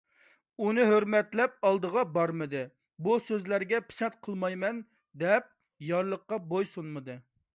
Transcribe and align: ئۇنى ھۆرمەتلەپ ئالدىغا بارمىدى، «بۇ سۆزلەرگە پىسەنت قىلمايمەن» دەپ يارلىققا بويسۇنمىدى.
ئۇنى 0.67 0.85
ھۆرمەتلەپ 0.91 1.67
ئالدىغا 1.69 2.05
بارمىدى، 2.15 2.63
«بۇ 3.07 3.17
سۆزلەرگە 3.27 3.81
پىسەنت 3.89 4.17
قىلمايمەن» 4.29 4.81
دەپ 5.25 5.53
يارلىققا 5.91 6.43
بويسۇنمىدى. 6.55 7.21